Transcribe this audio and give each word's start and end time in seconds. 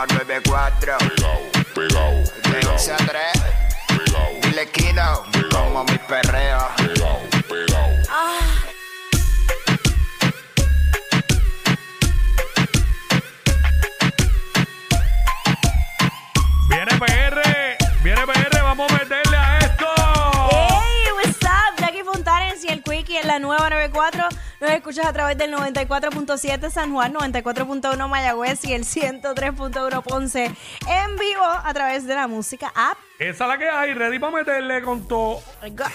Lima 0.00 0.06
94. 0.06 0.96
Pegao, 0.98 1.40
pegao, 1.74 2.24
pegao. 2.42 2.72
11 2.72 2.92
a 2.92 2.96
3. 2.96 3.20
Pegao. 3.88 4.40
Dile 4.40 4.66
Kino. 4.70 5.24
Pegao. 5.32 5.64
Como 5.64 5.84
mi 5.84 5.98
perreo. 6.08 6.68
Pegao, 6.76 7.20
pegao. 7.48 7.90
Ah. 8.08 8.40
Viene 16.68 16.98
PR. 16.98 17.42
Viene 18.02 18.26
PR. 18.26 18.62
Vamos 18.62 18.90
a 18.90 18.94
meterle 18.94 19.36
a 19.36 19.58
esto. 19.58 19.86
Hey, 20.50 21.12
what's 21.16 21.42
up? 21.42 21.78
Jackie 21.78 22.04
Fontanes 22.04 22.64
y 22.64 22.68
el 22.68 22.82
Quickie 22.82 23.18
en 23.18 23.28
la 23.28 23.38
nueva 23.38 23.68
94. 23.68 24.09
Nos 24.60 24.70
escuchas 24.72 25.06
a 25.06 25.12
través 25.14 25.38
del 25.38 25.54
94.7 25.54 26.68
San 26.70 26.92
Juan, 26.92 27.14
94.1 27.14 28.08
Mayagüez 28.08 28.62
y 28.66 28.74
el 28.74 28.84
103.1 28.84 30.02
Ponce 30.02 30.44
en 30.44 31.16
vivo 31.16 31.44
a 31.44 31.72
través 31.72 32.06
de 32.06 32.14
la 32.14 32.28
música 32.28 32.70
app. 32.74 32.98
Esa 33.18 33.44
es 33.44 33.48
la 33.48 33.58
que 33.58 33.68
hay, 33.70 33.94
ready 33.94 34.18
para 34.18 34.32
meterle 34.36 34.82
con 34.82 35.08
todo. 35.08 35.40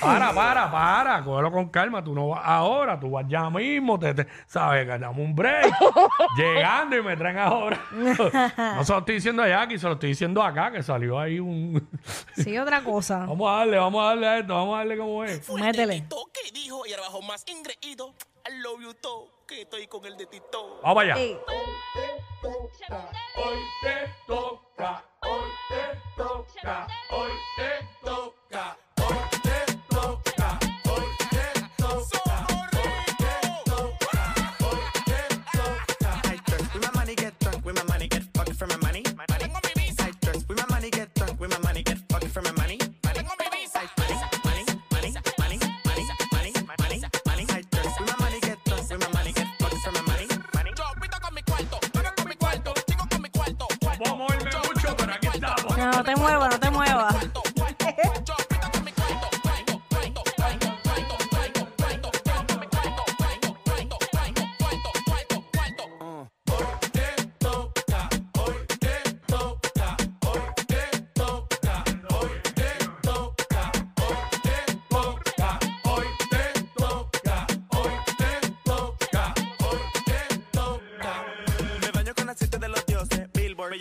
Para, 0.02 0.34
para, 0.34 0.72
para, 0.72 1.24
cógelo 1.24 1.52
con 1.52 1.70
calma. 1.70 2.04
Tú 2.04 2.16
no 2.16 2.30
vas 2.30 2.42
ahora, 2.44 3.00
tú 3.00 3.12
vas 3.12 3.26
ya 3.28 3.50
mismo. 3.52 4.00
Te, 4.00 4.16
te- 4.16 4.28
¿Sabes? 4.48 4.88
Ganamos 4.88 5.20
un 5.20 5.36
break. 5.36 5.72
llegando 6.38 6.98
y 6.98 7.04
me 7.04 7.16
traen 7.16 7.38
ahora. 7.38 7.80
no 7.92 8.84
se 8.84 8.94
lo 8.94 9.00
estoy 9.00 9.16
diciendo 9.16 9.44
a 9.44 9.48
Jackie, 9.48 9.78
se 9.78 9.86
lo 9.86 9.94
estoy 9.94 10.10
diciendo 10.10 10.42
acá, 10.42 10.72
que 10.72 10.82
salió 10.82 11.20
ahí 11.20 11.40
un. 11.40 11.88
Sí, 12.36 12.58
otra 12.58 12.84
cosa. 12.84 13.20
vamos 13.28 13.48
a 13.52 13.58
darle, 13.58 13.78
vamos 13.78 14.04
a 14.04 14.08
darle 14.08 14.28
a 14.28 14.38
esto, 14.40 14.54
vamos 14.56 14.76
a 14.76 14.78
darle 14.80 14.98
como 14.98 15.24
es. 15.24 15.50
Métele. 15.52 16.02
Tito 16.02 16.30
que 16.34 16.52
dijo 16.52 16.86
y 16.88 16.94
ahora 16.94 17.04
bajo 17.04 17.22
más 17.22 17.44
ingreído. 17.48 18.14
I 18.48 18.62
love 18.62 18.80
you 18.80 18.94
todo, 18.94 19.28
que 19.48 19.62
estoy 19.62 19.88
con 19.88 20.06
el 20.06 20.16
de 20.18 20.28
Tito. 20.28 20.80
Vamos 20.84 21.02
allá. 21.02 21.16
Ey. 21.18 21.36
Hoy 21.48 21.58
te 21.92 22.24
toca, 22.44 23.10
hoy 23.38 23.58
te 23.82 24.14
toca, 24.28 25.04
hoy 25.22 25.50
te 25.70 26.00
toca, 26.16 26.88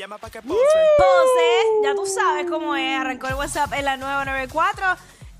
llama 0.05 0.19
pa' 0.19 0.31
que 0.31 0.43
pose. 0.43 0.59
Entonces, 0.59 1.83
ya 1.83 1.95
tú 1.95 2.07
sabes 2.07 2.47
cómo 2.51 2.77
es. 2.77 3.01
Arrancó 3.01 3.29
el 3.29 3.35
WhatsApp 3.35 3.73
en 3.73 3.87
la 3.87 3.97
994 3.97 4.85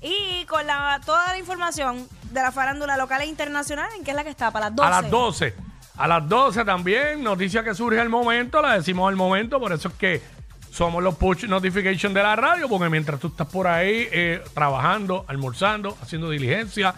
y 0.01 0.45
con 0.45 0.65
la, 0.65 0.99
toda 1.05 1.27
la 1.27 1.37
información 1.37 2.07
de 2.31 2.41
la 2.41 2.51
farándula 2.51 2.97
local 2.97 3.21
e 3.21 3.27
internacional, 3.27 3.89
¿en 3.95 4.03
qué 4.03 4.11
es 4.11 4.15
la 4.17 4.23
que 4.23 4.31
está? 4.31 4.51
Para 4.51 4.69
las 4.69 4.75
12. 4.75 4.87
A 4.87 5.01
las 5.01 5.11
12. 5.11 5.55
A 5.97 6.07
las 6.07 6.29
12 6.29 6.65
también, 6.65 7.23
noticia 7.23 7.63
que 7.63 7.73
surge 7.73 7.99
al 7.99 8.09
momento, 8.09 8.61
la 8.61 8.73
decimos 8.73 9.07
al 9.07 9.15
momento, 9.15 9.59
por 9.59 9.71
eso 9.71 9.87
es 9.87 9.93
que 9.93 10.21
somos 10.69 11.01
los 11.01 11.15
push 11.15 11.45
notification 11.45 12.13
de 12.13 12.21
la 12.21 12.35
radio, 12.35 12.67
porque 12.67 12.89
mientras 12.89 13.19
tú 13.19 13.27
estás 13.27 13.47
por 13.47 13.67
ahí 13.67 14.09
eh, 14.11 14.43
trabajando, 14.53 15.23
almorzando, 15.27 15.95
haciendo 16.01 16.29
diligencia, 16.29 16.93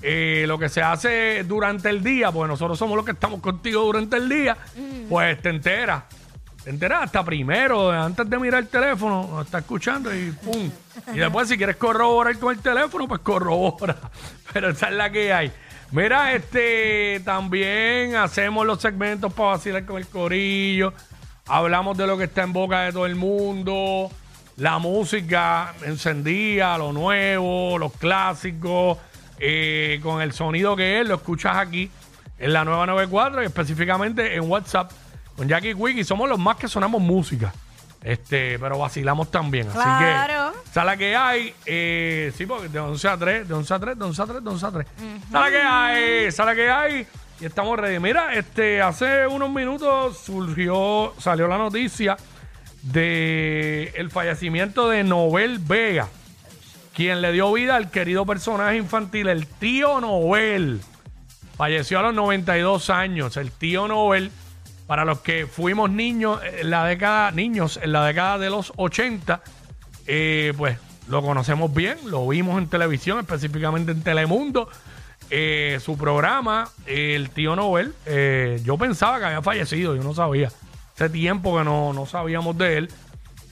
eh, 0.00 0.44
lo 0.46 0.58
que 0.58 0.68
se 0.68 0.80
hace 0.80 1.44
durante 1.44 1.90
el 1.90 2.02
día, 2.02 2.32
porque 2.32 2.48
nosotros 2.48 2.78
somos 2.78 2.96
los 2.96 3.04
que 3.04 3.12
estamos 3.12 3.40
contigo 3.40 3.82
durante 3.82 4.16
el 4.16 4.28
día, 4.28 4.56
pues 5.10 5.42
te 5.42 5.50
enteras. 5.50 6.04
Te 6.76 6.86
hasta 6.86 7.24
primero, 7.24 7.90
antes 7.90 8.28
de 8.28 8.38
mirar 8.38 8.62
el 8.62 8.68
teléfono, 8.68 9.40
está 9.40 9.60
escuchando 9.60 10.14
y 10.14 10.32
pum. 10.32 10.70
Y 11.14 11.18
después, 11.18 11.48
si 11.48 11.56
quieres 11.56 11.76
corroborar 11.76 12.38
con 12.38 12.54
el 12.54 12.60
teléfono, 12.60 13.08
pues 13.08 13.20
corrobora. 13.20 13.96
Pero 14.52 14.68
esa 14.70 14.88
es 14.88 14.94
la 14.94 15.10
que 15.10 15.32
hay. 15.32 15.50
Mira, 15.92 16.34
este 16.34 17.22
también 17.24 18.16
hacemos 18.16 18.66
los 18.66 18.82
segmentos 18.82 19.32
para 19.32 19.50
vacilar 19.50 19.86
con 19.86 19.96
el 19.96 20.06
corillo. 20.08 20.92
Hablamos 21.46 21.96
de 21.96 22.06
lo 22.06 22.18
que 22.18 22.24
está 22.24 22.42
en 22.42 22.52
boca 22.52 22.82
de 22.82 22.92
todo 22.92 23.06
el 23.06 23.14
mundo. 23.14 24.10
La 24.58 24.78
música 24.78 25.72
encendida, 25.86 26.76
lo 26.76 26.92
nuevo, 26.92 27.78
los 27.78 27.94
clásicos, 27.94 28.98
eh, 29.38 30.00
con 30.02 30.20
el 30.20 30.32
sonido 30.34 30.76
que 30.76 31.00
es, 31.00 31.08
lo 31.08 31.14
escuchas 31.14 31.56
aquí 31.56 31.90
en 32.38 32.52
la 32.52 32.64
nueva 32.64 32.84
94 32.84 33.42
y 33.42 33.46
específicamente 33.46 34.34
en 34.34 34.50
WhatsApp 34.50 34.92
con 35.38 35.48
Jackie 35.48 35.72
Wiki. 35.72 36.04
Somos 36.04 36.28
los 36.28 36.38
más 36.38 36.56
que 36.56 36.68
sonamos 36.68 37.00
música. 37.00 37.54
Este, 38.02 38.58
pero 38.58 38.78
vacilamos 38.78 39.30
también. 39.30 39.66
Así 39.68 39.78
Claro. 39.78 40.52
que, 40.52 40.68
esa 40.70 40.80
es 40.80 40.86
la 40.86 40.96
que 40.96 41.16
hay. 41.16 41.54
Eh, 41.64 42.32
sí, 42.36 42.44
porque 42.46 42.68
de 42.68 42.78
11 42.78 43.08
a 43.08 43.16
3, 43.16 43.48
de 43.48 43.54
11 43.54 43.74
a 43.74 43.78
3, 43.78 43.98
de 43.98 44.04
11 44.04 44.22
a 44.22 44.26
3, 44.26 44.44
de 44.44 44.50
11 44.50 44.66
a 44.66 44.70
3. 44.70 44.86
Esa 44.86 45.26
es 45.26 45.32
la 45.32 45.50
que 45.50 45.62
hay, 45.62 46.24
esa 46.26 46.42
es 46.42 46.46
la 46.46 46.54
que 46.54 46.70
hay. 46.70 47.06
Y 47.40 47.44
estamos 47.46 47.78
ready. 47.78 47.98
Mira, 47.98 48.34
este, 48.34 48.82
hace 48.82 49.26
unos 49.26 49.50
minutos 49.50 50.18
surgió, 50.18 51.14
salió 51.18 51.48
la 51.48 51.56
noticia 51.58 52.16
de 52.82 53.92
el 53.96 54.10
fallecimiento 54.10 54.88
de 54.88 55.04
Nobel 55.04 55.58
Vega, 55.58 56.08
quien 56.94 57.20
le 57.20 57.32
dio 57.32 57.52
vida 57.52 57.76
al 57.76 57.90
querido 57.90 58.24
personaje 58.26 58.76
infantil, 58.76 59.28
el 59.28 59.46
tío 59.46 60.00
Nobel. 60.00 60.80
Falleció 61.56 61.98
a 61.98 62.02
los 62.02 62.14
92 62.14 62.90
años. 62.90 63.36
El 63.36 63.50
tío 63.50 63.88
Nobel, 63.88 64.30
para 64.88 65.04
los 65.04 65.20
que 65.20 65.46
fuimos 65.46 65.90
niños 65.90 66.40
en 66.42 66.70
la 66.70 66.84
década, 66.86 67.30
niños 67.30 67.78
en 67.80 67.92
la 67.92 68.04
década 68.04 68.38
de 68.38 68.50
los 68.50 68.72
80, 68.76 69.40
eh, 70.08 70.52
pues 70.56 70.76
lo 71.08 71.22
conocemos 71.22 71.72
bien, 71.72 71.98
lo 72.06 72.26
vimos 72.26 72.58
en 72.58 72.66
televisión, 72.68 73.20
específicamente 73.20 73.92
en 73.92 74.02
Telemundo. 74.02 74.68
Eh, 75.30 75.78
su 75.84 75.96
programa, 75.98 76.68
eh, 76.86 77.14
el 77.14 77.28
tío 77.30 77.54
Nobel, 77.54 77.94
eh, 78.06 78.60
yo 78.64 78.76
pensaba 78.78 79.18
que 79.18 79.26
había 79.26 79.42
fallecido, 79.42 79.94
yo 79.94 80.02
no 80.02 80.14
sabía. 80.14 80.50
Hace 80.94 81.10
tiempo 81.10 81.56
que 81.58 81.64
no, 81.64 81.92
no 81.92 82.06
sabíamos 82.06 82.56
de 82.58 82.78
él, 82.78 82.90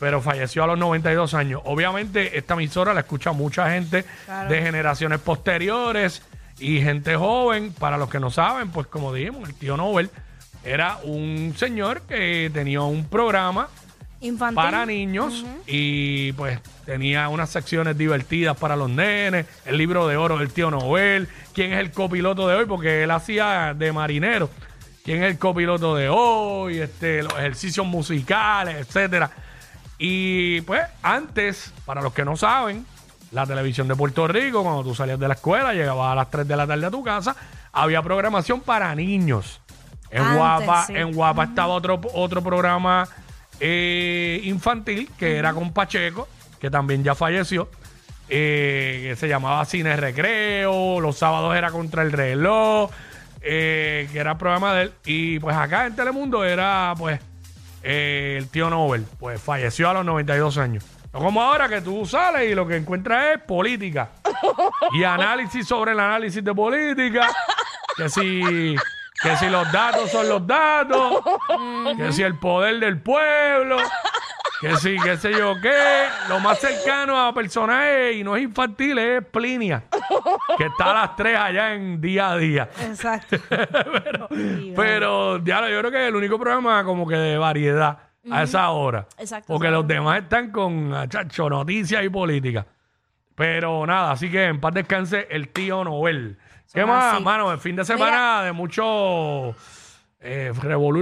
pero 0.00 0.20
falleció 0.22 0.64
a 0.64 0.66
los 0.66 0.78
92 0.78 1.34
años. 1.34 1.60
Obviamente, 1.66 2.36
esta 2.38 2.54
emisora 2.54 2.92
la 2.94 3.00
escucha 3.00 3.32
mucha 3.32 3.70
gente 3.70 4.04
Claro. 4.24 4.48
de 4.50 4.62
generaciones 4.62 5.20
posteriores 5.20 6.22
y 6.58 6.80
gente 6.80 7.14
joven. 7.16 7.72
Para 7.78 7.98
los 7.98 8.08
que 8.08 8.20
no 8.20 8.30
saben, 8.30 8.70
pues 8.70 8.86
como 8.86 9.12
dijimos, 9.12 9.46
el 9.48 9.54
tío 9.54 9.76
Nobel 9.76 10.10
era 10.66 10.98
un 11.04 11.54
señor 11.56 12.02
que 12.02 12.50
tenía 12.52 12.82
un 12.82 13.04
programa 13.04 13.68
Infantil. 14.20 14.56
para 14.56 14.84
niños 14.84 15.44
y 15.64 16.32
pues 16.32 16.60
tenía 16.84 17.28
unas 17.28 17.50
secciones 17.50 17.96
divertidas 17.96 18.56
para 18.56 18.74
los 18.74 18.90
nenes, 18.90 19.46
el 19.64 19.78
libro 19.78 20.08
de 20.08 20.16
oro 20.16 20.38
del 20.38 20.50
tío 20.50 20.70
Nobel, 20.70 21.28
quién 21.54 21.72
es 21.72 21.78
el 21.78 21.92
copiloto 21.92 22.48
de 22.48 22.56
hoy, 22.56 22.66
porque 22.66 23.04
él 23.04 23.12
hacía 23.12 23.74
de 23.74 23.92
marinero, 23.92 24.50
quién 25.04 25.22
es 25.22 25.30
el 25.30 25.38
copiloto 25.38 25.94
de 25.94 26.08
hoy, 26.08 26.78
este, 26.78 27.22
los 27.22 27.34
ejercicios 27.34 27.86
musicales, 27.86 28.76
etcétera. 28.76 29.30
Y 29.98 30.62
pues 30.62 30.82
antes, 31.00 31.72
para 31.84 32.02
los 32.02 32.12
que 32.12 32.24
no 32.24 32.36
saben, 32.36 32.84
la 33.30 33.46
televisión 33.46 33.86
de 33.86 33.94
Puerto 33.94 34.26
Rico, 34.26 34.64
cuando 34.64 34.82
tú 34.82 34.96
salías 34.96 35.20
de 35.20 35.28
la 35.28 35.34
escuela, 35.34 35.72
llegabas 35.72 36.10
a 36.10 36.14
las 36.16 36.30
3 36.30 36.48
de 36.48 36.56
la 36.56 36.66
tarde 36.66 36.86
a 36.86 36.90
tu 36.90 37.04
casa, 37.04 37.36
había 37.72 38.02
programación 38.02 38.60
para 38.60 38.92
niños. 38.96 39.60
En 40.16 40.22
Antes, 40.22 40.36
Guapa, 40.38 40.86
sí. 40.86 40.96
en 40.96 41.12
Guapa 41.12 41.44
estaba 41.44 41.74
otro, 41.74 42.00
otro 42.14 42.42
programa 42.42 43.06
eh, 43.60 44.40
infantil 44.44 45.10
que 45.18 45.36
era 45.36 45.52
con 45.52 45.74
Pacheco, 45.74 46.26
que 46.58 46.70
también 46.70 47.04
ya 47.04 47.14
falleció, 47.14 47.68
eh, 48.30 49.08
que 49.08 49.16
se 49.16 49.28
llamaba 49.28 49.62
Cine 49.66 49.94
Recreo, 49.94 51.00
los 51.00 51.18
sábados 51.18 51.54
era 51.54 51.70
contra 51.70 52.00
el 52.00 52.12
reloj, 52.12 52.90
eh, 53.42 54.08
que 54.10 54.18
era 54.18 54.32
el 54.32 54.38
programa 54.38 54.72
de 54.72 54.82
él. 54.84 54.92
Y 55.04 55.38
pues 55.38 55.54
acá 55.54 55.84
en 55.84 55.94
Telemundo 55.94 56.46
era 56.46 56.94
pues 56.96 57.20
el 57.82 58.48
tío 58.48 58.70
Nobel, 58.70 59.04
pues 59.18 59.38
falleció 59.38 59.90
a 59.90 59.92
los 59.92 60.04
92 60.06 60.56
años. 60.56 60.84
No 61.12 61.20
como 61.20 61.42
ahora 61.42 61.68
que 61.68 61.82
tú 61.82 62.06
sales 62.06 62.50
y 62.50 62.54
lo 62.54 62.66
que 62.66 62.76
encuentras 62.76 63.36
es 63.36 63.42
política 63.42 64.12
y 64.92 65.04
análisis 65.04 65.66
sobre 65.66 65.92
el 65.92 66.00
análisis 66.00 66.42
de 66.42 66.54
política, 66.54 67.28
que 67.98 68.08
si, 68.08 68.76
que 69.22 69.36
si 69.36 69.48
los 69.48 69.70
datos 69.72 70.10
son 70.10 70.28
los 70.28 70.46
datos, 70.46 71.22
que 71.96 72.12
si 72.12 72.22
el 72.22 72.38
poder 72.38 72.78
del 72.80 73.00
pueblo, 73.00 73.78
Que 74.60 74.74
sí, 74.76 74.96
qué 75.04 75.18
sé 75.18 75.32
yo, 75.32 75.54
que 75.60 75.70
lo 76.30 76.40
más 76.40 76.58
cercano 76.58 77.26
a 77.26 77.34
personajes 77.34 78.16
y 78.16 78.24
no 78.24 78.36
es 78.36 78.42
infantil 78.42 78.96
es 78.98 79.22
Plinia, 79.26 79.84
que 80.56 80.64
está 80.64 80.92
a 80.92 80.94
las 80.94 81.16
3 81.16 81.36
allá 81.38 81.74
en 81.74 82.00
día 82.00 82.30
a 82.30 82.36
día. 82.38 82.68
Exacto. 82.80 83.36
pero, 83.50 84.28
Sí, 84.30 84.72
pero 84.74 85.38
diablo, 85.40 85.68
yo 85.68 85.78
creo 85.80 85.90
que 85.90 86.02
es 86.04 86.08
el 86.08 86.16
único 86.16 86.38
programa 86.38 86.82
como 86.84 87.06
que 87.06 87.16
de 87.16 87.36
variedad 87.36 87.98
a 88.30 88.42
esa 88.42 88.70
hora. 88.70 89.06
Exacto, 89.18 89.52
Porque 89.52 89.66
exacto. 89.66 89.82
los 89.82 89.86
demás 89.88 90.22
están 90.22 90.50
con 90.50 91.06
chacho, 91.08 91.50
noticias 91.50 92.02
y 92.02 92.08
política. 92.08 92.66
Pero 93.34 93.86
nada, 93.86 94.12
así 94.12 94.30
que 94.30 94.44
en 94.44 94.58
paz 94.58 94.72
descanse 94.72 95.28
el 95.30 95.48
tío 95.48 95.84
Noel. 95.84 96.38
¿Qué 96.76 96.82
Son 96.82 96.90
más, 96.90 97.14
así. 97.14 97.24
mano? 97.24 97.50
El 97.50 97.58
fin 97.58 97.74
de 97.74 97.84
semana 97.86 98.42
de 98.42 98.52
mucho 98.52 99.54
eh, 100.20 100.52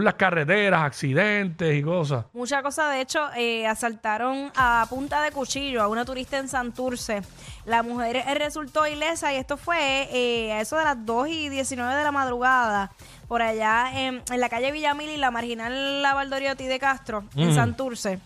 las 0.03 0.15
carreteras, 0.15 0.82
accidentes 0.82 1.75
y 1.75 1.82
cosas. 1.82 2.26
Mucha 2.32 2.62
cosa, 2.62 2.88
de 2.91 3.00
hecho, 3.00 3.29
eh, 3.37 3.67
asaltaron 3.67 4.53
a 4.55 4.87
punta 4.88 5.21
de 5.23 5.32
cuchillo 5.32 5.82
a 5.82 5.88
una 5.88 6.05
turista 6.05 6.38
en 6.38 6.47
Santurce. 6.49 7.23
La 7.65 7.82
mujer 7.82 8.17
eh, 8.17 8.35
resultó 8.35 8.87
ilesa 8.87 9.32
y 9.32 9.37
esto 9.37 9.56
fue 9.56 10.09
eh, 10.12 10.53
a 10.53 10.61
eso 10.61 10.76
de 10.76 10.85
las 10.85 11.05
2 11.05 11.26
y 11.29 11.49
19 11.49 11.93
de 11.94 12.05
la 12.05 12.12
madrugada, 12.12 12.93
por 13.26 13.43
allá 13.43 13.91
en, 13.94 14.23
en 14.31 14.41
la 14.41 14.49
calle 14.49 14.71
Villamil 14.71 15.11
y 15.11 15.17
la 15.17 15.31
marginal 15.32 16.03
La 16.03 16.15
Valdoriotti 16.15 16.67
de 16.67 16.79
Castro, 16.79 17.25
en 17.35 17.50
Mm. 17.50 17.55
Santurce. 17.56 18.21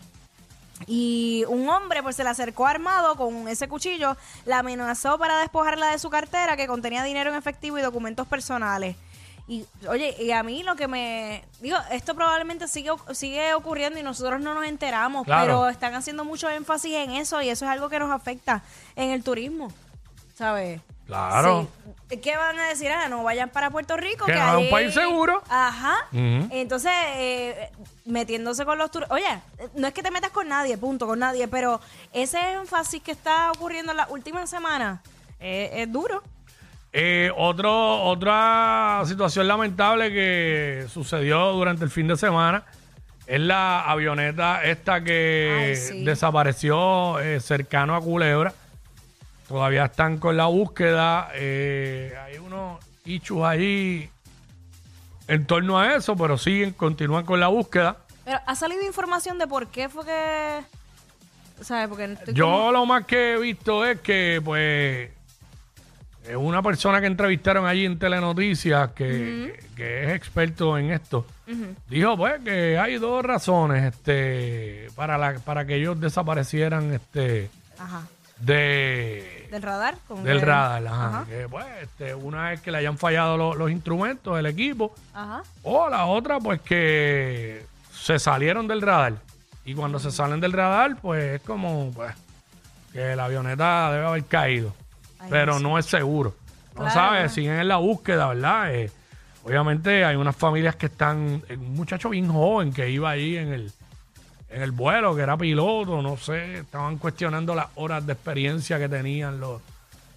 Y 0.87 1.43
un 1.49 1.67
hombre 1.69 2.01
pues 2.01 2.15
se 2.15 2.23
le 2.23 2.29
acercó 2.29 2.65
armado 2.67 3.15
con 3.15 3.47
ese 3.47 3.67
cuchillo, 3.67 4.15
la 4.45 4.59
amenazó 4.59 5.17
para 5.19 5.39
despojarla 5.39 5.87
de 5.91 5.99
su 5.99 6.09
cartera 6.09 6.55
que 6.57 6.67
contenía 6.67 7.03
dinero 7.03 7.29
en 7.31 7.35
efectivo 7.37 7.77
y 7.77 7.81
documentos 7.81 8.27
personales. 8.27 8.95
Y 9.47 9.65
oye, 9.87 10.15
y 10.21 10.31
a 10.31 10.43
mí 10.43 10.61
lo 10.61 10.75
que 10.75 10.87
me 10.87 11.43
digo, 11.59 11.75
esto 11.91 12.13
probablemente 12.13 12.67
sigue 12.67 12.91
sigue 13.13 13.55
ocurriendo 13.55 13.99
y 13.99 14.03
nosotros 14.03 14.39
no 14.39 14.53
nos 14.53 14.65
enteramos, 14.65 15.25
Claro. 15.25 15.41
pero 15.43 15.69
están 15.69 15.95
haciendo 15.95 16.23
mucho 16.23 16.49
énfasis 16.49 16.93
en 16.93 17.11
eso 17.11 17.41
y 17.41 17.49
eso 17.49 17.65
es 17.65 17.71
algo 17.71 17.89
que 17.89 17.97
nos 17.97 18.11
afecta 18.11 18.61
en 18.95 19.09
el 19.09 19.23
turismo. 19.23 19.71
¿Sabes? 20.35 20.81
Claro. 21.09 21.67
Sí. 22.07 22.17
¿Qué 22.17 22.37
van 22.37 22.59
a 22.59 22.67
decir? 22.69 22.89
Ah, 22.91 23.09
no 23.09 23.23
vayan 23.23 23.49
para 23.49 23.69
Puerto 23.71 23.97
Rico. 23.97 24.25
Que 24.25 24.33
no 24.35 24.59
es 24.59 24.65
un 24.65 24.69
país 24.69 24.93
seguro. 24.93 25.43
Ajá. 25.49 25.95
Entonces, 26.11 26.91
eh, 27.15 27.69
metiéndose 28.05 28.63
con 28.65 28.77
los 28.77 28.91
turistas. 28.91 29.15
Oye, 29.15 29.69
no 29.75 29.87
es 29.87 29.93
que 29.93 30.03
te 30.03 30.11
metas 30.11 30.31
con 30.31 30.47
nadie, 30.47 30.77
punto, 30.77 31.07
con 31.07 31.19
nadie, 31.19 31.47
pero 31.47 31.81
ese 32.13 32.39
énfasis 32.53 33.01
que 33.01 33.11
está 33.11 33.51
ocurriendo 33.51 33.91
en 33.91 33.97
las 33.97 34.09
últimas 34.09 34.49
semanas 34.49 35.01
eh, 35.39 35.69
es 35.73 35.91
duro. 35.91 36.21
Eh, 36.93 37.31
otro, 37.37 38.03
otra 38.03 39.03
situación 39.05 39.47
lamentable 39.47 40.11
que 40.11 40.85
sucedió 40.91 41.51
durante 41.53 41.83
el 41.83 41.91
fin 41.91 42.07
de 42.07 42.17
semana 42.17 42.63
es 43.27 43.39
la 43.39 43.81
avioneta 43.83 44.63
esta 44.63 45.03
que 45.03 45.67
Ay, 45.69 45.75
sí. 45.75 46.03
desapareció 46.03 47.19
eh, 47.19 47.39
cercano 47.39 47.95
a 47.95 48.01
Culebra. 48.01 48.53
Todavía 49.49 49.85
están 49.85 50.17
con 50.19 50.37
la 50.37 50.45
búsqueda. 50.45 51.29
eh, 51.33 52.15
hay 52.23 52.37
unos 52.37 52.79
ichus 53.03 53.41
ahí 53.43 54.09
en 55.27 55.45
torno 55.45 55.79
a 55.79 55.95
eso, 55.95 56.15
pero 56.15 56.37
siguen, 56.37 56.71
continúan 56.73 57.25
con 57.25 57.39
la 57.39 57.47
búsqueda. 57.47 57.97
Pero 58.25 58.39
ha 58.45 58.55
salido 58.55 58.83
información 58.85 59.37
de 59.39 59.47
por 59.47 59.67
qué 59.67 59.89
fue 59.89 60.05
que. 60.05 60.59
¿Sabes? 61.61 61.87
Porque 61.89 62.05
estoy 62.05 62.33
Yo 62.35 62.45
como- 62.45 62.71
lo 62.71 62.85
más 62.85 63.05
que 63.05 63.33
he 63.33 63.37
visto 63.39 63.83
es 63.85 63.99
que, 64.01 64.39
pues, 64.45 65.09
eh, 66.25 66.35
una 66.37 66.61
persona 66.61 67.01
que 67.01 67.07
entrevistaron 67.07 67.65
allí 67.65 67.85
en 67.85 67.97
Telenoticias, 67.99 68.91
que, 68.91 69.59
que 69.75 70.03
es 70.05 70.09
experto 70.11 70.77
en 70.77 70.91
esto, 70.91 71.25
dijo, 71.89 72.15
pues, 72.15 72.39
que 72.45 72.77
hay 72.77 72.97
dos 72.99 73.25
razones 73.25 73.83
este, 73.93 74.87
para, 74.95 75.17
la, 75.17 75.33
para 75.39 75.65
que 75.65 75.75
ellos 75.75 75.99
desaparecieran 75.99 76.93
este, 76.93 77.49
Ajá. 77.79 78.03
De, 78.39 79.47
Del 79.51 79.61
radar. 79.61 79.95
como 80.07 80.23
del 80.23 80.39
que- 80.39 80.45
radar. 80.45 80.87
ajá. 80.87 81.07
Ajá. 81.07 81.25
Que, 81.25 81.47
pues, 81.49 81.65
este, 81.81 82.15
una 82.15 82.53
es 82.53 82.61
que 82.61 82.71
le 82.71 82.77
hayan 82.79 82.97
fallado 82.97 83.37
lo- 83.37 83.55
los 83.55 83.69
instrumentos 83.71 84.35
del 84.35 84.45
equipo, 84.45 84.93
Ajá. 85.13 85.43
o 85.63 85.89
la 85.89 86.05
otra, 86.05 86.39
pues, 86.39 86.61
que 86.61 87.65
se 87.93 88.19
salieron 88.19 88.67
del 88.67 88.81
radar. 88.81 89.13
Y 89.65 89.75
cuando 89.75 89.99
se 89.99 90.11
salen 90.11 90.39
del 90.39 90.53
radar, 90.53 90.97
pues, 91.01 91.35
es 91.35 91.41
como, 91.41 91.91
pues, 91.93 92.13
que 92.93 93.15
la 93.15 93.25
avioneta 93.25 93.91
debe 93.91 94.05
haber 94.07 94.23
caído. 94.25 94.73
Ay, 95.19 95.27
pero 95.29 95.59
no 95.59 95.77
es 95.77 95.85
seguro. 95.85 96.35
No 96.75 96.81
Claro. 96.85 96.93
sabes, 96.93 97.33
siguen 97.33 97.59
en 97.59 97.67
la 97.67 97.77
búsqueda, 97.77 98.27
¿verdad? 98.29 98.73
Eh, 98.73 98.89
obviamente 99.43 100.05
hay 100.05 100.15
unas 100.15 100.35
familias 100.35 100.75
que 100.77 100.85
están, 100.85 101.43
un 101.49 101.73
muchacho 101.75 102.09
bien 102.09 102.31
joven 102.31 102.71
que 102.71 102.89
iba 102.89 103.09
ahí 103.09 103.35
en 103.37 103.51
el, 103.51 103.71
en 104.49 104.61
el 104.61 104.71
vuelo, 104.71 105.15
que 105.15 105.21
era 105.21 105.37
piloto, 105.37 106.01
no 106.01 106.17
sé, 106.17 106.59
estaban 106.59 106.97
cuestionando 106.97 107.53
las 107.53 107.67
horas 107.75 108.05
de 108.05 108.13
experiencia 108.13 108.79
que 108.79 108.89
tenían 108.89 109.39
los 109.39 109.61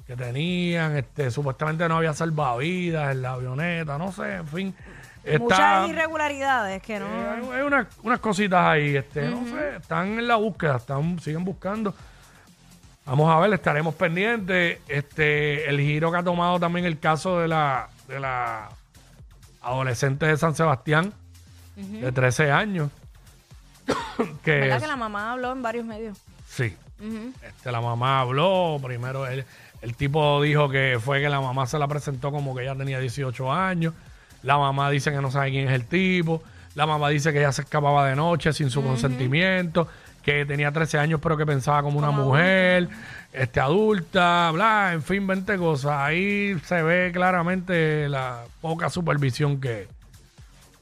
que 0.06 0.16
tenían, 0.16 0.96
este, 0.96 1.30
supuestamente 1.30 1.88
no 1.88 1.98
había 1.98 2.12
salvavidas 2.12 3.12
en 3.12 3.22
la 3.22 3.32
avioneta, 3.32 3.98
no 3.98 4.10
sé, 4.10 4.34
en 4.36 4.48
fin. 4.48 4.74
Está, 5.22 5.38
Muchas 5.38 5.88
irregularidades 5.88 6.82
que 6.82 6.98
no. 6.98 7.06
eh, 7.06 7.54
hay, 7.54 7.86
unas 8.02 8.18
cositas 8.18 8.60
ahí, 8.64 8.96
este, 8.96 9.28
no 9.28 9.44
sé, 9.46 9.76
están 9.76 10.18
en 10.18 10.26
la 10.26 10.36
búsqueda, 10.36 10.76
están, 10.76 11.20
siguen 11.20 11.44
buscando. 11.44 11.94
Vamos 13.06 13.30
a 13.30 13.38
ver, 13.40 13.52
estaremos 13.52 13.94
pendientes. 13.94 14.80
Este, 14.88 15.68
el 15.68 15.80
giro 15.80 16.10
que 16.10 16.18
ha 16.18 16.22
tomado 16.22 16.58
también 16.58 16.86
el 16.86 16.98
caso 16.98 17.38
de 17.38 17.48
la, 17.48 17.88
de 18.08 18.18
la 18.18 18.68
adolescente 19.60 20.26
de 20.26 20.36
San 20.36 20.54
Sebastián, 20.54 21.12
de 21.76 22.10
13 22.12 22.50
años. 22.50 22.90
que 24.44 24.50
¿Verdad 24.60 24.76
es- 24.76 24.82
que 24.82 24.88
la 24.88 24.96
mamá 24.96 25.32
habló 25.32 25.52
en 25.52 25.62
varios 25.62 25.84
medios? 25.84 26.18
Sí. 26.48 26.76
Este, 27.44 27.72
la 27.72 27.80
mamá 27.80 28.20
habló, 28.20 28.78
primero 28.82 29.26
el, 29.26 29.44
el 29.80 29.96
tipo 29.96 30.40
dijo 30.40 30.68
que 30.68 30.98
fue 31.02 31.20
que 31.20 31.28
la 31.28 31.40
mamá 31.40 31.66
se 31.66 31.76
la 31.78 31.88
presentó 31.88 32.30
como 32.30 32.54
que 32.54 32.62
ella 32.62 32.76
tenía 32.76 33.00
18 33.00 33.52
años. 33.52 33.92
La 34.44 34.56
mamá 34.58 34.88
dice 34.90 35.10
que 35.10 35.20
no 35.20 35.30
sabe 35.30 35.50
quién 35.50 35.66
es 35.68 35.74
el 35.74 35.86
tipo. 35.86 36.42
La 36.76 36.86
mamá 36.86 37.08
dice 37.08 37.32
que 37.32 37.40
ella 37.40 37.50
se 37.52 37.62
escapaba 37.62 38.06
de 38.08 38.14
noche 38.16 38.52
sin 38.52 38.70
su 38.70 38.82
consentimiento, 38.84 39.88
que 40.22 40.46
tenía 40.46 40.70
13 40.70 40.98
años 40.98 41.20
pero 41.22 41.36
que 41.36 41.44
pensaba 41.44 41.82
como 41.82 41.98
una 41.98 42.10
mujer, 42.12 42.88
este, 43.32 43.58
adulta, 43.60 44.50
bla, 44.52 44.90
en 44.92 45.02
fin, 45.02 45.26
20 45.26 45.58
cosas. 45.58 45.92
Ahí 45.98 46.56
se 46.64 46.82
ve 46.82 47.10
claramente 47.12 48.08
la 48.08 48.44
poca 48.60 48.88
supervisión 48.90 49.60
que, 49.60 49.88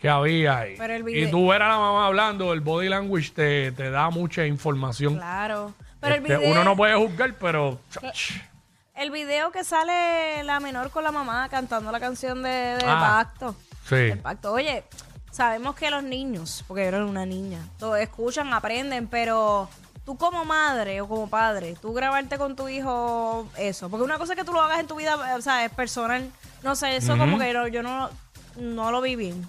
que 0.00 0.08
había 0.08 0.58
ahí. 0.58 0.74
Pero 0.78 0.94
el 0.94 1.08
y 1.08 1.30
tú 1.30 1.48
ver 1.48 1.62
a 1.62 1.68
la 1.68 1.76
mamá 1.78 2.06
hablando, 2.06 2.52
el 2.52 2.60
body 2.60 2.88
language 2.88 3.30
te, 3.32 3.72
te 3.72 3.90
da 3.90 4.10
mucha 4.10 4.46
información. 4.46 5.16
Claro. 5.16 5.74
Pero 6.00 6.14
el 6.14 6.22
Este, 6.22 6.36
video. 6.38 6.50
Uno 6.52 6.64
no 6.64 6.76
puede 6.76 6.94
juzgar, 6.96 7.34
pero. 7.34 7.78
chach, 7.90 8.30
El 8.94 9.10
video 9.10 9.50
que 9.52 9.62
sale 9.64 10.42
la 10.44 10.58
menor 10.60 10.90
con 10.90 11.04
la 11.04 11.12
mamá 11.12 11.48
cantando 11.50 11.92
la 11.92 12.00
canción 12.00 12.42
de, 12.42 12.48
de 12.48 12.84
Ah. 12.86 13.24
Pacto. 13.24 13.54
Sí. 13.86 13.94
El 13.96 14.18
pacto. 14.18 14.52
Oye, 14.52 14.84
sabemos 15.30 15.74
que 15.74 15.90
los 15.90 16.02
niños, 16.02 16.64
porque 16.66 16.82
yo 16.82 16.88
era 16.88 17.04
una 17.04 17.26
niña, 17.26 17.58
todo 17.78 17.96
escuchan, 17.96 18.52
aprenden, 18.54 19.06
pero 19.08 19.68
tú 20.06 20.16
como 20.16 20.44
madre 20.46 21.00
o 21.02 21.08
como 21.08 21.28
padre, 21.28 21.76
tú 21.80 21.92
grabarte 21.92 22.38
con 22.38 22.56
tu 22.56 22.68
hijo 22.68 23.46
eso, 23.58 23.88
porque 23.90 24.04
una 24.04 24.16
cosa 24.18 24.32
es 24.32 24.38
que 24.38 24.44
tú 24.44 24.52
lo 24.52 24.60
hagas 24.62 24.80
en 24.80 24.86
tu 24.86 24.96
vida, 24.96 25.16
o 25.36 25.40
sea, 25.42 25.64
es 25.64 25.70
personal, 25.72 26.30
no 26.62 26.74
sé, 26.74 26.96
eso 26.96 27.16
como 27.18 27.38
que 27.38 27.52
no- 27.52 27.68
yo 27.68 27.82
no, 27.82 28.08
no 28.56 28.90
lo 28.90 29.00
vi 29.02 29.14
bien. 29.16 29.46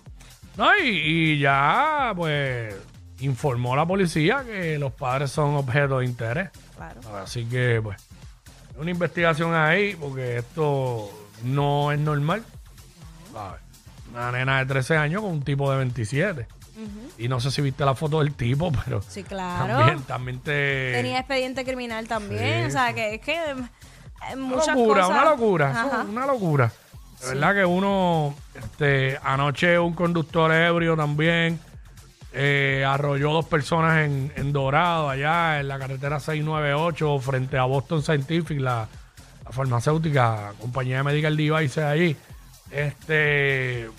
No, 0.57 0.77
y, 0.77 0.87
y 0.89 1.39
ya, 1.39 2.13
pues, 2.15 2.75
informó 3.19 3.75
la 3.75 3.85
policía 3.85 4.43
que 4.45 4.77
los 4.77 4.91
padres 4.93 5.31
son 5.31 5.55
objeto 5.55 5.99
de 5.99 6.05
interés. 6.05 6.49
Claro. 6.75 6.99
Así 7.17 7.45
que, 7.45 7.79
pues, 7.81 7.97
una 8.77 8.91
investigación 8.91 9.53
ahí, 9.55 9.95
porque 9.95 10.37
esto 10.37 11.09
no 11.43 11.91
es 11.91 11.99
normal. 11.99 12.43
¿sabes? 13.31 13.61
Una 14.11 14.31
nena 14.33 14.59
de 14.59 14.65
13 14.65 14.97
años 14.97 15.21
con 15.21 15.31
un 15.31 15.41
tipo 15.43 15.71
de 15.71 15.77
27. 15.77 16.47
Y 17.19 17.27
no 17.27 17.39
sé 17.39 17.51
si 17.51 17.61
viste 17.61 17.85
la 17.85 17.93
foto 17.93 18.19
del 18.19 18.33
tipo, 18.33 18.71
pero 18.85 19.01
Sí, 19.03 19.23
claro. 19.23 19.77
también, 19.77 20.01
también 20.03 20.39
te... 20.39 20.91
Tenía 20.93 21.19
expediente 21.19 21.63
criminal 21.63 22.07
también, 22.07 22.63
Sí, 22.63 22.67
o 22.67 22.71
sea, 22.71 22.93
que 22.93 23.15
es 23.15 23.21
que 23.21 23.33
eh, 23.35 24.35
Una 24.35 24.65
locura, 24.65 25.01
cosas. 25.03 25.09
una 25.09 25.25
locura, 25.25 25.71
eso, 25.71 25.79
Ajá. 25.79 26.01
una 26.09 26.25
locura. 26.25 26.71
De 27.21 27.27
verdad 27.27 27.53
que 27.53 27.65
uno, 27.65 28.35
este, 28.55 29.19
anoche 29.23 29.77
un 29.77 29.93
conductor 29.93 30.51
ebrio 30.51 30.95
también 30.95 31.59
eh, 32.33 32.83
arrolló 32.87 33.33
dos 33.33 33.45
personas 33.45 34.05
en, 34.05 34.31
en 34.35 34.53
Dorado, 34.53 35.09
allá 35.09 35.59
en 35.59 35.67
la 35.67 35.77
carretera 35.77 36.19
698, 36.19 37.19
frente 37.19 37.57
a 37.57 37.65
Boston 37.65 38.01
Scientific, 38.01 38.59
la, 38.59 38.87
la 39.43 39.51
farmacéutica, 39.51 40.53
compañía 40.59 40.97
de 40.97 41.03
Medical 41.03 41.37
Devices 41.37 41.83
allí. 41.83 42.15
Este 42.71 43.89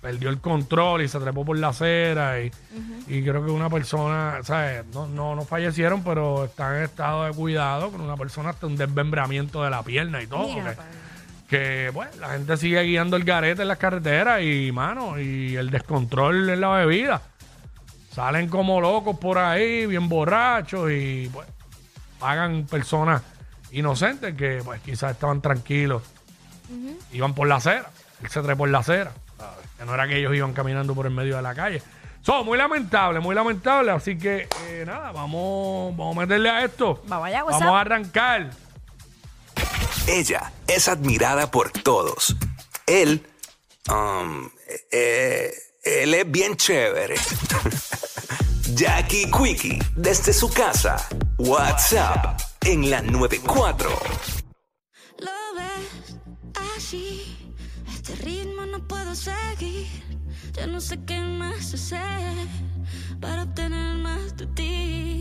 perdió 0.00 0.30
el 0.30 0.38
control 0.38 1.02
y 1.02 1.08
se 1.08 1.18
trepó 1.18 1.44
por 1.44 1.58
la 1.58 1.68
acera 1.68 2.40
y, 2.40 2.50
y 3.06 3.22
creo 3.22 3.44
que 3.44 3.50
una 3.50 3.68
persona, 3.68 4.38
¿sabes? 4.44 4.84
No, 4.94 5.06
no, 5.06 5.34
no 5.34 5.44
fallecieron, 5.44 6.02
pero 6.02 6.44
están 6.46 6.76
en 6.76 6.84
estado 6.84 7.24
de 7.24 7.32
cuidado 7.32 7.90
con 7.90 8.00
una 8.00 8.16
persona 8.16 8.50
hasta 8.50 8.66
un 8.66 8.76
desmembramiento 8.76 9.62
de 9.62 9.68
la 9.68 9.82
pierna 9.82 10.22
y 10.22 10.26
todo. 10.26 10.48
Mira, 10.48 10.74
porque-. 10.74 11.09
Que 11.50 11.90
bueno, 11.92 12.12
la 12.20 12.28
gente 12.28 12.56
sigue 12.56 12.80
guiando 12.84 13.16
el 13.16 13.24
garete 13.24 13.62
en 13.62 13.68
las 13.68 13.76
carreteras 13.76 14.40
y 14.40 14.70
mano, 14.70 15.18
y 15.18 15.56
el 15.56 15.68
descontrol 15.70 16.48
en 16.48 16.60
la 16.60 16.68
bebida. 16.70 17.22
salen 18.14 18.48
como 18.48 18.80
locos 18.80 19.18
por 19.18 19.36
ahí, 19.36 19.84
bien 19.86 20.08
borrachos 20.08 20.92
y 20.92 21.28
pues 21.32 21.48
pagan 22.20 22.66
personas 22.66 23.22
inocentes 23.72 24.34
que 24.36 24.62
pues 24.64 24.80
quizás 24.80 25.10
estaban 25.10 25.40
tranquilos, 25.40 26.02
iban 27.12 27.34
por 27.34 27.48
la 27.48 27.56
acera, 27.56 27.90
él 28.22 28.30
se 28.30 28.40
trepó 28.42 28.60
por 28.60 28.68
la 28.68 28.78
acera, 28.78 29.10
¿sabes? 29.36 29.66
que 29.76 29.84
no 29.84 29.94
era 29.94 30.06
que 30.06 30.18
ellos 30.18 30.34
iban 30.36 30.52
caminando 30.52 30.94
por 30.94 31.06
el 31.06 31.12
medio 31.12 31.34
de 31.34 31.42
la 31.42 31.54
calle. 31.54 31.82
So, 32.22 32.44
muy 32.44 32.58
lamentable, 32.58 33.18
muy 33.18 33.34
lamentable, 33.34 33.90
así 33.90 34.16
que 34.16 34.46
eh, 34.68 34.84
nada, 34.86 35.10
vamos, 35.10 35.96
vamos 35.96 36.16
a 36.16 36.20
meterle 36.20 36.48
a 36.50 36.64
esto. 36.64 37.02
Vamos 37.60 37.76
a 37.76 37.80
arrancar. 37.80 38.50
Ella 40.06 40.52
es 40.66 40.88
admirada 40.88 41.50
por 41.50 41.70
todos. 41.70 42.36
Él, 42.86 43.26
um, 43.88 44.50
eh, 44.90 45.52
él 45.82 46.14
es 46.14 46.30
bien 46.30 46.56
chévere. 46.56 47.14
Jackie 48.74 49.30
Quickie, 49.30 49.78
desde 49.96 50.32
su 50.32 50.48
casa. 50.50 50.96
WhatsApp, 51.38 52.40
en 52.62 52.90
la 52.90 53.02
94. 53.02 53.90
Lo 55.18 55.54
ves 55.56 56.16
así, 56.76 57.54
este 57.92 58.14
ritmo 58.16 58.66
no 58.66 58.86
puedo 58.86 59.14
seguir. 59.14 59.86
Yo 60.52 60.66
no 60.66 60.80
sé 60.80 60.98
qué 61.06 61.18
más 61.20 61.74
hacer. 61.74 62.48